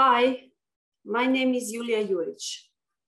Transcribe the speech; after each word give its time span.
Hi, 0.00 0.44
my 1.04 1.26
name 1.26 1.54
is 1.54 1.72
Julia 1.72 2.06
Juric. 2.06 2.40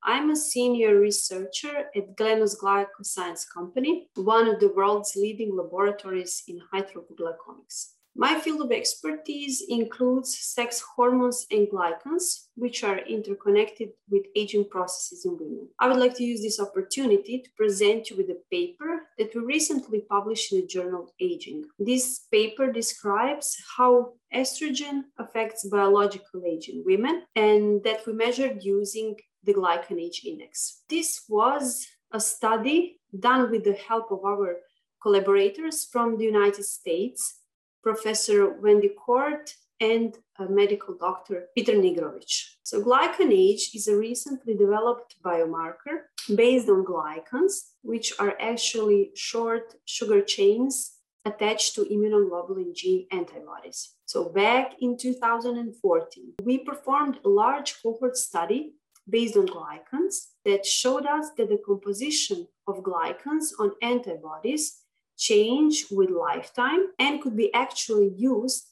I'm 0.03 0.31
a 0.31 0.35
senior 0.35 0.99
researcher 0.99 1.89
at 1.95 2.17
Genos 2.17 2.57
Glycoscience 2.61 3.45
Company, 3.55 4.09
one 4.17 4.49
of 4.49 4.59
the 4.59 4.73
world's 4.75 5.15
leading 5.15 5.57
laboratories 5.57 6.43
in 6.49 6.61
high 6.73 6.83
throughput 6.83 7.15
glycomics. 7.17 7.91
My 8.17 8.39
field 8.41 8.61
of 8.61 8.73
expertise 8.73 9.63
includes 9.69 10.37
sex 10.37 10.83
hormones 10.97 11.47
and 11.51 11.69
glycans, 11.69 12.49
which 12.57 12.83
are 12.83 12.99
interconnected 12.99 13.91
with 14.09 14.27
aging 14.35 14.69
processes 14.69 15.25
in 15.25 15.39
women. 15.39 15.69
I 15.79 15.89
would 15.89 15.97
like 15.97 16.15
to 16.17 16.25
use 16.25 16.43
this 16.43 16.61
opportunity 16.61 17.41
to 17.41 17.51
present 17.57 18.11
you 18.11 18.17
with 18.17 18.29
a 18.31 18.41
paper 18.51 19.07
that 19.17 19.35
we 19.35 19.41
recently 19.43 20.01
published 20.01 20.53
in 20.53 20.61
the 20.61 20.67
journal 20.67 21.15
Aging. 21.21 21.65
This 21.79 22.27
paper 22.33 22.73
describes 22.73 23.57
how 23.77 24.15
estrogen 24.35 25.05
affects 25.19 25.69
biological 25.69 26.43
age 26.47 26.69
in 26.69 26.83
women 26.85 27.25
and 27.37 27.83
that 27.85 28.07
we 28.07 28.13
measured 28.13 28.63
using 28.63 29.17
the 29.45 29.55
glycan 29.55 30.01
age 30.01 30.23
index. 30.27 30.83
This 30.89 31.23
was 31.29 31.87
a 32.13 32.21
study 32.21 33.01
done 33.19 33.51
with 33.51 33.65
the 33.65 33.75
help 33.75 34.11
of 34.11 34.25
our 34.25 34.57
collaborators 35.03 35.87
from 35.91 36.19
the 36.19 36.25
United 36.25 36.65
States 36.65 37.40
Professor 37.83 38.51
Wendy 38.61 38.91
Kohrt 39.05 39.55
and 39.81 40.17
medical 40.49 40.95
doctor 40.95 41.47
Peter 41.55 41.73
Nigrovic. 41.73 42.33
So 42.63 42.83
glycan 42.83 43.33
age 43.33 43.71
is 43.75 43.89
a 43.89 43.97
recently 43.97 44.55
developed 44.55 45.17
biomarker 45.25 46.05
based 46.35 46.69
on 46.69 46.85
glycans, 46.85 47.55
which 47.83 48.13
are 48.19 48.37
actually 48.41 49.11
short 49.15 49.75
sugar 49.87 50.21
chains 50.23 50.97
attached 51.25 51.75
to 51.75 51.85
immunoglobulin 51.85 52.75
G 52.75 53.07
antibodies. 53.11 53.95
So 54.07 54.29
back 54.31 54.75
in 54.81 54.97
2014, 54.97 56.35
we 56.45 56.59
performed 56.59 57.19
a 57.25 57.29
large 57.29 57.83
cohort 57.83 58.17
study 58.17 58.75
based 59.09 59.37
on 59.37 59.47
glycans 59.47 60.29
that 60.45 60.65
showed 60.65 61.07
us 61.07 61.31
that 61.37 61.49
the 61.49 61.61
composition 61.67 62.47
of 62.67 62.83
glycans 62.83 63.53
on 63.59 63.73
antibodies 63.83 64.83
change 65.21 65.85
with 65.91 66.11
lifetime 66.11 66.83
and 66.99 67.21
could 67.23 67.37
be 67.37 67.53
actually 67.53 68.11
used 68.17 68.65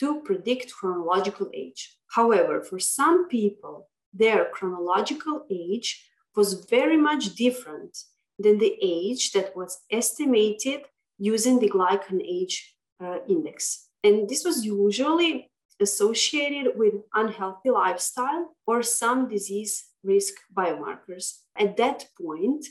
to 0.00 0.22
predict 0.22 0.72
chronological 0.72 1.48
age. 1.52 1.96
However, 2.08 2.62
for 2.62 2.78
some 2.78 3.28
people, 3.28 3.88
their 4.12 4.46
chronological 4.46 5.44
age 5.50 5.88
was 6.34 6.64
very 6.76 6.96
much 6.96 7.34
different 7.34 7.98
than 8.38 8.58
the 8.58 8.74
age 8.82 9.32
that 9.32 9.54
was 9.54 9.78
estimated 9.90 10.80
using 11.18 11.58
the 11.58 11.68
glycan 11.68 12.20
age 12.24 12.74
uh, 13.04 13.18
index. 13.28 13.88
And 14.02 14.28
this 14.28 14.42
was 14.42 14.64
usually 14.64 15.50
associated 15.80 16.72
with 16.76 16.94
unhealthy 17.14 17.70
lifestyle 17.70 18.56
or 18.66 18.82
some 18.82 19.28
disease 19.28 19.84
risk 20.02 20.34
biomarkers. 20.54 21.26
At 21.56 21.76
that 21.76 22.06
point, 22.20 22.64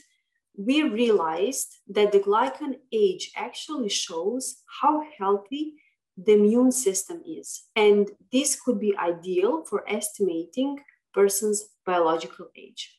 we 0.66 0.82
realized 0.82 1.70
that 1.88 2.12
the 2.12 2.20
glycan 2.20 2.74
age 2.92 3.32
actually 3.34 3.88
shows 3.88 4.62
how 4.80 5.02
healthy 5.16 5.72
the 6.18 6.34
immune 6.34 6.70
system 6.70 7.22
is. 7.26 7.62
And 7.74 8.10
this 8.30 8.60
could 8.60 8.78
be 8.78 8.96
ideal 8.98 9.64
for 9.64 9.88
estimating 9.88 10.78
person's 11.14 11.64
biological 11.86 12.48
age. 12.54 12.98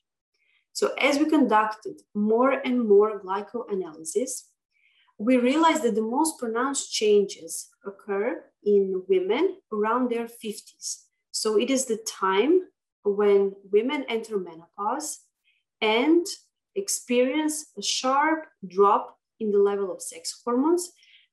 So 0.73 0.94
as 1.00 1.20
we 1.20 1.26
conducted 1.26 2.02
more 2.16 2.52
and 2.52 2.88
more 2.88 3.22
glycoanalysis, 3.22 4.31
we 5.20 5.38
realized 5.38 5.84
that 5.84 5.94
the 5.94 6.02
most 6.18 6.40
pronounced 6.40 6.92
changes 6.92 7.70
occur 7.86 8.44
in 8.64 9.03
women 9.08 9.58
around 9.72 10.09
their 10.09 10.25
50s. 10.25 11.03
So 11.31 11.59
it 11.59 11.70
is 11.70 11.86
the 11.86 12.00
time 12.08 12.62
when 13.03 13.53
women 13.72 14.03
enter 14.09 14.40
menopause 14.40 15.19
and 15.80 16.25
experience 16.76 17.66
a 17.78 17.82
sharp 17.82 18.46
drop 18.68 19.18
in 19.40 19.52
the 19.52 19.58
level 19.58 19.92
of 19.92 20.02
sex 20.02 20.42
hormones, 20.44 20.92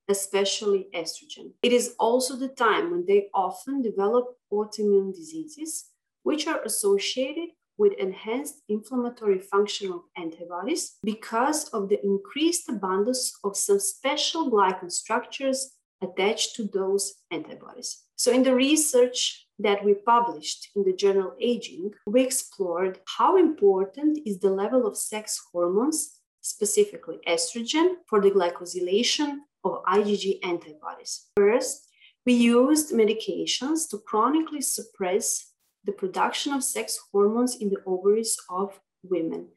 especially 0.09 0.89
estrogen. 0.95 1.53
It 1.63 1.73
is 1.73 1.95
also 1.99 2.37
the 2.37 2.49
time 2.49 2.91
when 2.91 3.05
they 3.07 3.29
often 3.35 3.83
develop 3.83 4.27
autoimmune 4.53 5.15
diseases, 5.15 5.91
which 6.23 6.47
are 6.47 6.63
associated 6.63 7.51
with 7.77 7.93
enhanced 7.95 8.63
inflammatory 8.69 9.39
function 9.39 9.93
of 9.93 10.01
antibodies 10.17 10.97
because 11.05 11.69
of 11.69 11.89
the 11.89 12.05
increased 12.05 12.69
abundance 12.69 13.33
of 13.45 13.57
some 13.57 13.79
special 13.79 14.51
glycan 14.51 14.91
structures 14.91 15.75
attached 16.03 16.57
to 16.57 16.65
those 16.65 17.15
antibodies. 17.31 18.05
So, 18.17 18.33
in 18.33 18.43
the 18.43 18.55
research 18.55 19.47
that 19.59 19.85
we 19.85 19.95
published 19.95 20.69
in 20.77 20.85
the 20.85 20.93
journal 20.93 21.35
Aging, 21.41 21.93
we 22.07 22.23
explored 22.23 23.01
how 23.17 23.37
important 23.37 24.19
is 24.25 24.39
the 24.39 24.51
level 24.51 24.87
of 24.87 24.97
sex 24.97 25.41
hormones, 25.53 26.21
specifically 26.41 27.19
estrogen, 27.27 27.95
for 28.09 28.21
the 28.21 28.31
glycosylation 28.31 29.39
of 29.65 29.83
IgG 29.85 30.39
antibodies. 30.45 31.27
First, 31.37 31.89
we 32.25 32.35
used 32.35 32.93
medications 32.93 33.89
to 33.91 33.99
chronically 33.99 34.61
suppress 34.61 35.53
the 35.85 35.93
production 35.93 36.53
of 36.53 36.63
sex 36.63 36.99
hormones 37.11 37.57
in 37.57 37.71
the 37.71 37.83
ovaries 37.87 38.37
of 38.51 38.79
women. 39.03 39.49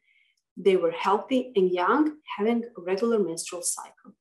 They 0.56 0.76
were 0.76 0.90
healthy 0.90 1.52
and 1.54 1.70
young, 1.70 2.16
having 2.38 2.64
a 2.64 2.80
regular 2.80 3.18
menstrual 3.18 3.62
cycle. 3.62 4.14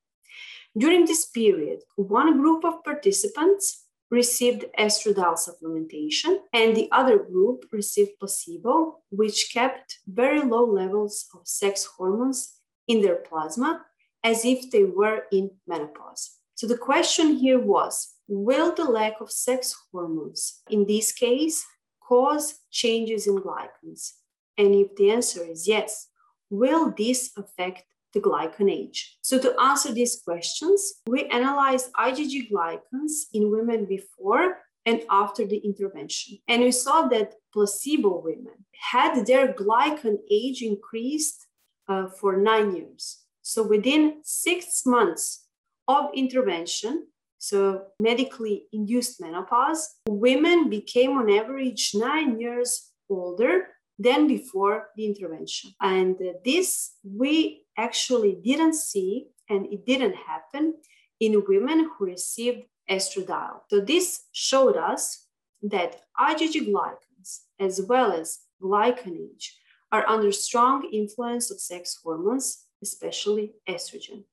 During 0.78 1.06
this 1.06 1.25
period, 1.25 1.80
one 1.96 2.40
group 2.40 2.63
of 2.63 2.84
participants 2.84 3.86
received 4.12 4.66
estradiol 4.78 5.40
supplementation, 5.40 6.38
and 6.54 6.76
the 6.76 6.90
other 6.92 7.18
group 7.18 7.66
received 7.72 8.20
placebo, 8.20 9.00
which 9.10 9.52
kept 9.54 10.00
very 10.06 10.42
low 10.42 10.66
levels 10.66 11.26
of 11.34 11.48
sex 11.48 11.86
hormones 11.86 12.58
in 12.88 13.02
their 13.02 13.16
plasma 13.16 13.86
as 14.24 14.46
if 14.46 14.70
they 14.70 14.84
were 14.84 15.24
in 15.32 15.50
menopause. 15.66 16.38
So 16.56 16.68
the 16.68 16.78
question 16.78 17.38
here 17.38 17.60
was 17.60 18.14
Will 18.28 18.74
the 18.74 18.86
lack 18.86 19.20
of 19.20 19.32
sex 19.32 19.76
hormones, 19.92 20.62
in 20.70 20.86
this 20.86 21.12
case, 21.12 21.66
cause 22.02 22.60
changes 22.70 23.28
in 23.28 23.38
glycans? 23.38 24.12
And 24.58 24.76
if 24.76 24.96
the 24.96 25.12
answer 25.12 25.44
is 25.44 25.68
yes, 25.68 26.08
will 26.50 26.94
this 26.98 27.32
affect 27.36 27.84
the 28.14 28.20
glycan 28.20 28.72
age. 28.72 29.18
So 29.22 29.40
to 29.40 29.60
answer 29.60 29.94
these 29.94 30.22
questions, 30.24 31.02
we 31.08 31.26
analyzed 31.26 31.92
IgG 31.94 32.52
glycans 32.52 33.14
in 33.34 33.52
women 33.52 33.86
before 33.86 34.58
and 34.86 35.02
after 35.10 35.46
the 35.46 35.58
intervention. 35.58 36.40
And 36.48 36.64
we 36.64 36.72
saw 36.72 37.08
that 37.10 37.36
placebo 37.54 38.22
women 38.22 38.66
had 38.92 39.26
their 39.26 39.54
glycan 39.54 40.18
age 40.30 40.62
increased 40.62 41.48
uh, 41.88 42.08
for 42.08 42.38
nine 42.38 42.76
years. 42.76 43.20
So 43.42 43.64
within 43.64 44.22
six 44.24 44.86
months 44.86 45.46
of 45.88 46.10
intervention, 46.16 47.08
so 47.38 47.86
medically 48.00 48.66
induced 48.72 49.20
menopause, 49.20 49.96
women 50.08 50.70
became 50.70 51.18
on 51.18 51.30
average 51.30 51.92
nine 51.96 52.40
years 52.40 52.92
older 53.10 53.68
than 53.98 54.28
before 54.28 54.90
the 54.96 55.06
intervention. 55.06 55.72
And 55.82 56.18
this 56.46 56.94
we 57.04 57.61
actually 57.78 58.40
didn't 58.44 58.76
see, 58.76 59.28
and 59.50 59.66
it 59.68 59.86
didn't 59.86 60.16
happen 60.16 60.76
in 61.20 61.44
women 61.48 61.90
who 61.98 62.06
received 62.06 62.66
estradiol. 62.90 63.62
So 63.70 63.82
this 63.82 64.24
showed 64.32 64.78
us 64.78 65.28
that 65.62 66.02
IgG 66.20 66.72
glycans, 66.72 67.42
as 67.60 67.81
well 67.81 68.12
as 68.12 68.40
glycanage, 68.62 69.48
are 69.92 70.08
under 70.08 70.31
strong 70.31 70.90
influence 70.92 71.52
of 71.52 71.60
sex 71.60 72.00
hormones, 72.04 72.66
especially 72.81 73.54
estrogen, 73.70 74.24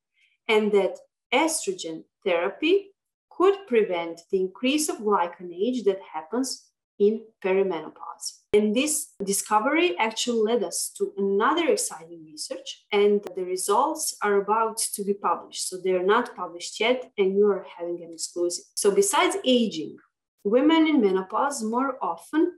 and 0.49 0.73
that 0.73 0.99
estrogen 1.33 2.05
therapy 2.25 2.91
could 3.31 3.55
prevent 3.67 4.21
the 4.31 4.41
increase 4.41 4.89
of 4.89 4.99
glycan 4.99 5.53
age 5.55 5.85
that 5.85 6.01
happens 6.13 6.71
in 6.99 7.23
perimenopause. 7.45 8.38
And 8.55 8.75
this 8.75 9.09
discovery 9.23 9.97
actually 9.99 10.41
led 10.41 10.63
us 10.63 10.91
to 10.97 11.13
another 11.19 11.69
exciting 11.69 12.25
research, 12.25 12.87
and 12.91 13.21
the 13.37 13.45
results 13.45 14.17
are 14.23 14.41
about 14.41 14.79
to 14.95 15.05
be 15.05 15.13
published. 15.13 15.69
So 15.69 15.77
they're 15.77 16.03
not 16.03 16.35
published 16.35 16.81
yet, 16.81 17.11
and 17.19 17.37
you 17.37 17.47
are 17.49 17.67
having 17.79 18.03
an 18.03 18.11
exclusive. 18.13 18.65
So, 18.75 18.91
besides 18.91 19.37
aging, 19.45 19.99
women 20.45 20.87
in 20.87 21.03
menopause 21.03 21.63
more 21.63 21.99
often 22.01 22.55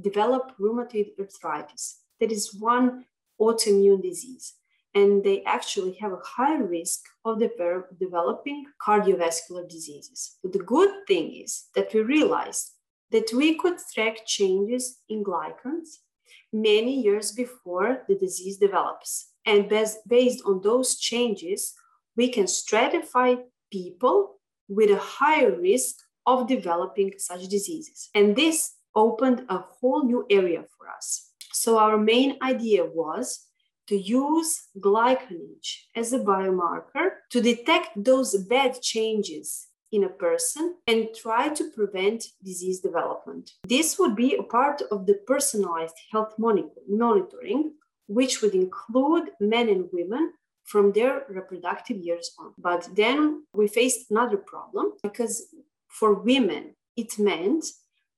develop 0.00 0.52
rheumatoid 0.60 1.10
arthritis. 1.18 1.98
That 2.20 2.30
is 2.30 2.54
one 2.54 3.04
autoimmune 3.40 4.02
disease. 4.02 4.54
And 4.94 5.24
they 5.24 5.42
actually 5.44 5.94
have 5.94 6.12
a 6.12 6.20
high 6.22 6.56
risk 6.56 7.00
of 7.24 7.42
developing 7.98 8.66
cardiovascular 8.86 9.68
diseases. 9.68 10.36
But 10.42 10.52
the 10.52 10.58
good 10.58 10.90
thing 11.08 11.34
is 11.34 11.64
that 11.74 11.92
we 11.94 12.02
realized 12.02 12.72
that 13.12 13.30
we 13.32 13.54
could 13.54 13.78
track 13.94 14.26
changes 14.26 15.00
in 15.08 15.22
glycans 15.22 15.98
many 16.52 17.00
years 17.00 17.32
before 17.32 18.02
the 18.08 18.14
disease 18.14 18.58
develops. 18.58 19.30
And 19.46 19.68
based 20.08 20.42
on 20.46 20.60
those 20.62 20.96
changes, 20.98 21.74
we 22.16 22.28
can 22.28 22.44
stratify 22.44 23.38
people 23.70 24.38
with 24.68 24.90
a 24.90 24.98
higher 24.98 25.58
risk 25.58 25.96
of 26.26 26.46
developing 26.46 27.12
such 27.18 27.48
diseases. 27.48 28.08
And 28.14 28.36
this 28.36 28.74
opened 28.94 29.44
a 29.48 29.58
whole 29.58 30.04
new 30.04 30.26
area 30.30 30.64
for 30.76 30.88
us. 30.88 31.30
So 31.52 31.78
our 31.78 31.98
main 31.98 32.38
idea 32.42 32.84
was 32.84 33.46
to 33.88 33.96
use 33.96 34.68
glycanage 34.78 35.86
as 35.96 36.12
a 36.12 36.20
biomarker 36.20 37.10
to 37.30 37.40
detect 37.40 37.90
those 37.96 38.36
bad 38.44 38.80
changes 38.80 39.68
in 39.92 40.04
a 40.04 40.08
person 40.08 40.76
and 40.86 41.08
try 41.14 41.48
to 41.50 41.70
prevent 41.70 42.24
disease 42.42 42.80
development. 42.80 43.52
This 43.68 43.98
would 43.98 44.16
be 44.16 44.34
a 44.34 44.42
part 44.42 44.82
of 44.90 45.06
the 45.06 45.14
personalized 45.26 45.98
health 46.10 46.34
monitoring, 46.38 47.74
which 48.08 48.42
would 48.42 48.54
include 48.54 49.30
men 49.40 49.68
and 49.68 49.88
women 49.92 50.32
from 50.64 50.92
their 50.92 51.24
reproductive 51.28 51.98
years 51.98 52.30
on. 52.38 52.54
But 52.58 52.88
then 52.94 53.44
we 53.52 53.68
faced 53.68 54.10
another 54.10 54.38
problem 54.38 54.92
because 55.02 55.46
for 55.88 56.14
women, 56.14 56.74
it 56.96 57.18
meant 57.18 57.66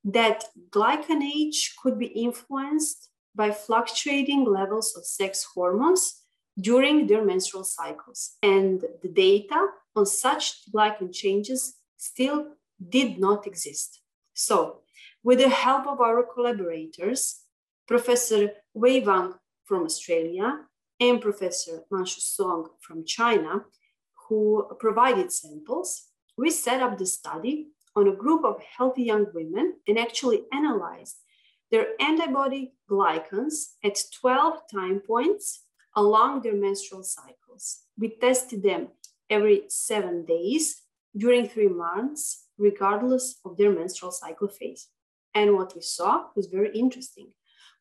that 0.05 0.45
glycanage 0.71 1.75
could 1.83 1.99
be 1.99 2.07
influenced 2.07 3.09
by 3.35 3.51
fluctuating 3.51 4.45
levels 4.45 4.95
of 4.97 5.05
sex 5.05 5.45
hormones 5.55 6.24
during 6.61 7.07
their 7.07 7.25
menstrual 7.25 7.65
cycles. 7.65 8.37
And 8.43 8.85
the 9.03 9.09
data 9.09 9.69
on 9.97 10.07
such 10.07 10.71
glycan 10.73 11.13
changes 11.13 11.75
still 11.97 12.49
did 12.89 13.19
not 13.19 13.47
exist. 13.47 14.01
So, 14.35 14.81
with 15.23 15.39
the 15.39 15.49
help 15.49 15.87
of 15.87 16.01
our 16.01 16.23
collaborators, 16.23 17.41
Professor 17.87 18.51
Wei 18.75 19.01
Wang 19.01 19.35
from 19.65 19.85
Australia 19.85 20.61
and 21.01 21.21
Professor 21.21 21.83
Manshu 21.91 22.21
Song 22.21 22.69
from 22.81 23.05
China, 23.05 23.65
who 24.29 24.67
provided 24.79 25.33
samples, 25.33 26.09
we 26.37 26.51
set 26.51 26.83
up 26.83 26.99
the 26.99 27.07
study 27.07 27.69
on 27.97 28.09
a 28.09 28.17
group 28.17 28.45
of 28.45 28.63
healthy 28.77 29.05
young 29.05 29.27
women 29.35 29.75
and 29.87 29.99
actually 29.99 30.45
analyzed 30.53 31.17
their 31.71 31.89
antibody 32.01 32.75
glycans 32.91 33.75
at 33.85 33.99
12 34.21 34.61
time 34.73 35.01
points 35.01 35.65
along 35.97 36.43
their 36.43 36.55
menstrual 36.55 37.03
cycles. 37.03 37.83
We 37.99 38.17
tested 38.17 38.63
them 38.63 38.89
every 39.31 39.65
seven 39.69 40.25
days 40.25 40.83
during 41.17 41.49
three 41.49 41.69
months, 41.69 42.47
regardless 42.59 43.41
of 43.45 43.57
their 43.57 43.71
menstrual 43.71 44.13
cycle 44.13 44.49
phase. 44.49 44.89
And 45.35 45.55
what 45.55 45.75
we 45.75 45.83
saw 45.83 46.27
was 46.37 46.47
very 46.47 46.73
interesting. 46.77 47.29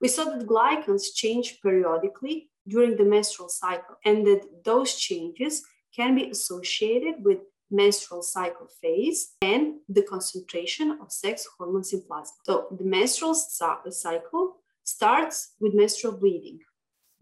We 0.02 0.08
saw 0.08 0.26
that 0.26 0.48
glycans 0.48 1.14
change 1.14 1.60
periodically 1.62 2.50
during 2.68 2.96
the 2.98 3.06
menstrual 3.06 3.50
cycle, 3.50 3.96
and 4.06 4.26
that 4.28 4.64
those 4.64 4.96
changes 4.96 5.64
can 5.96 6.16
be 6.16 6.30
associated 6.30 7.16
with 7.24 7.40
menstrual 7.70 8.22
cycle 8.22 8.68
phase 8.82 9.34
and 9.42 9.76
the 9.90 10.04
concentration 10.04 10.98
of 11.02 11.12
sex 11.12 11.48
hormones 11.58 11.92
in 11.94 12.02
plasma. 12.02 12.36
So 12.44 12.68
the 12.72 12.84
menstrual 12.84 13.34
cycle 13.36 14.58
starts 14.84 15.54
with 15.60 15.74
menstrual 15.74 16.14
bleeding. 16.14 16.60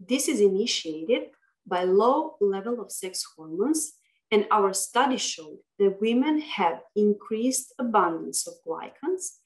This 0.08 0.28
is 0.28 0.40
initiated 0.40 1.30
by 1.66 1.84
low 1.84 2.36
level 2.40 2.80
of 2.80 2.90
sex 2.90 3.24
hormones 3.36 3.92
and 4.30 4.46
our 4.50 4.72
study 4.72 5.18
showed 5.18 5.58
that 5.78 6.00
women 6.00 6.40
have 6.40 6.80
increased 6.96 7.74
abundance 7.78 8.48
of 8.48 8.54
glycans 8.66 9.36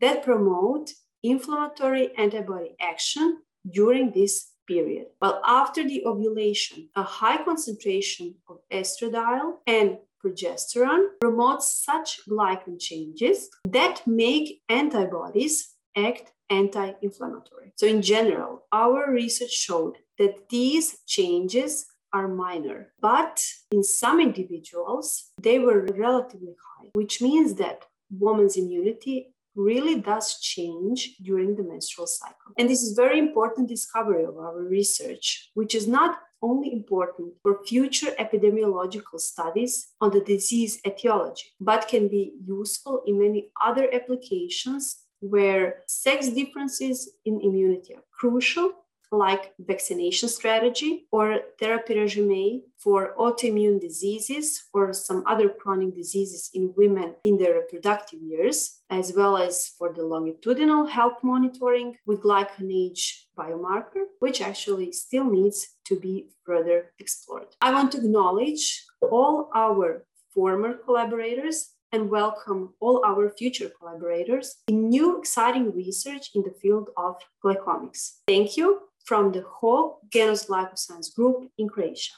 that 0.00 0.22
promote 0.22 0.92
inflammatory 1.22 2.16
antibody 2.16 2.76
action 2.80 3.38
during 3.68 4.12
this 4.12 4.52
period. 4.66 5.06
While 5.18 5.42
after 5.44 5.82
the 5.82 6.04
ovulation, 6.06 6.88
a 6.94 7.02
high 7.02 7.42
concentration 7.44 8.36
of 8.48 8.58
estradiol 8.72 9.58
and 9.66 9.98
progesterone 10.24 11.08
promotes 11.20 11.84
such 11.84 12.20
glycan 12.28 12.80
changes 12.80 13.48
that 13.68 14.06
make 14.06 14.62
antibodies 14.68 15.74
act 15.96 16.32
anti 16.50 16.92
inflammatory. 17.02 17.72
So, 17.76 17.86
in 17.86 18.02
general, 18.02 18.64
our 18.72 19.10
research 19.10 19.50
showed 19.50 19.96
that 20.18 20.48
these 20.48 20.98
changes 21.06 21.86
are 22.12 22.28
minor, 22.28 22.92
but 23.00 23.44
in 23.70 23.82
some 23.82 24.20
individuals, 24.20 25.32
they 25.42 25.58
were 25.58 25.86
relatively 25.94 26.54
high, 26.66 26.88
which 26.94 27.20
means 27.20 27.54
that 27.54 27.84
woman's 28.10 28.56
immunity 28.56 29.34
really 29.54 30.00
does 30.00 30.38
change 30.40 31.16
during 31.22 31.56
the 31.56 31.62
menstrual 31.62 32.06
cycle. 32.06 32.52
And 32.58 32.68
this 32.68 32.82
is 32.82 32.96
very 32.96 33.18
important 33.18 33.68
discovery 33.68 34.24
of 34.24 34.36
our 34.36 34.60
research, 34.62 35.50
which 35.54 35.74
is 35.74 35.86
not 35.88 36.18
only 36.42 36.72
important 36.72 37.32
for 37.42 37.64
future 37.64 38.12
epidemiological 38.18 39.18
studies 39.18 39.88
on 40.00 40.10
the 40.10 40.20
disease 40.20 40.78
etiology, 40.86 41.46
but 41.60 41.88
can 41.88 42.08
be 42.08 42.34
useful 42.46 43.02
in 43.06 43.18
many 43.18 43.50
other 43.64 43.88
applications 43.92 44.98
where 45.20 45.82
sex 45.86 46.28
differences 46.28 47.10
in 47.24 47.40
immunity 47.40 47.94
are 47.94 48.04
crucial 48.12 48.72
like 49.12 49.52
vaccination 49.58 50.28
strategy 50.28 51.06
or 51.12 51.40
therapy 51.58 51.98
regime 51.98 52.62
for 52.78 53.14
autoimmune 53.18 53.80
diseases 53.80 54.64
or 54.72 54.92
some 54.92 55.22
other 55.26 55.48
chronic 55.48 55.94
diseases 55.94 56.50
in 56.54 56.72
women 56.76 57.14
in 57.24 57.38
their 57.38 57.54
reproductive 57.54 58.20
years, 58.20 58.80
as 58.90 59.12
well 59.16 59.36
as 59.36 59.68
for 59.78 59.92
the 59.92 60.02
longitudinal 60.02 60.86
health 60.86 61.18
monitoring 61.22 61.96
with 62.06 62.22
glycanage 62.22 63.26
biomarker, 63.38 64.04
which 64.18 64.40
actually 64.40 64.92
still 64.92 65.24
needs 65.24 65.76
to 65.84 65.98
be 65.98 66.28
further 66.44 66.92
explored. 66.98 67.46
I 67.60 67.72
want 67.72 67.92
to 67.92 67.98
acknowledge 67.98 68.84
all 69.02 69.50
our 69.54 70.04
former 70.34 70.74
collaborators 70.74 71.72
and 71.92 72.10
welcome 72.10 72.74
all 72.80 73.02
our 73.06 73.30
future 73.30 73.70
collaborators 73.78 74.56
in 74.68 74.88
new 74.88 75.18
exciting 75.18 75.74
research 75.74 76.30
in 76.34 76.42
the 76.42 76.54
field 76.60 76.90
of 76.96 77.16
glycomics. 77.42 78.18
Thank 78.26 78.56
you 78.56 78.85
from 79.06 79.32
the 79.32 79.44
whole 79.48 80.00
Genos 80.10 80.48
Glycoscience 80.48 81.14
group 81.14 81.48
in 81.56 81.68
Croatia. 81.68 82.12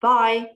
Bye. 0.00 0.52